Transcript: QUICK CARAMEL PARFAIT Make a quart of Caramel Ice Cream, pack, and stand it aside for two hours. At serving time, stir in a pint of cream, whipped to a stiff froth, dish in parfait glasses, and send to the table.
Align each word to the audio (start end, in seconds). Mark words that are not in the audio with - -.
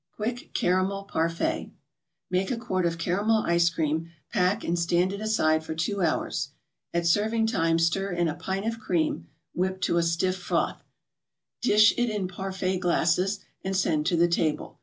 QUICK 0.15 0.55
CARAMEL 0.55 1.03
PARFAIT 1.03 1.69
Make 2.31 2.49
a 2.49 2.57
quart 2.57 2.87
of 2.87 2.97
Caramel 2.97 3.43
Ice 3.45 3.69
Cream, 3.69 4.09
pack, 4.33 4.63
and 4.63 4.79
stand 4.79 5.13
it 5.13 5.21
aside 5.21 5.63
for 5.63 5.75
two 5.75 6.01
hours. 6.01 6.49
At 6.91 7.05
serving 7.05 7.45
time, 7.45 7.77
stir 7.77 8.09
in 8.09 8.27
a 8.27 8.33
pint 8.33 8.65
of 8.65 8.79
cream, 8.79 9.27
whipped 9.53 9.83
to 9.83 9.97
a 9.99 10.01
stiff 10.01 10.37
froth, 10.37 10.83
dish 11.61 11.91
in 11.91 12.27
parfait 12.27 12.77
glasses, 12.79 13.41
and 13.63 13.77
send 13.77 14.07
to 14.07 14.15
the 14.17 14.27
table. 14.27 14.79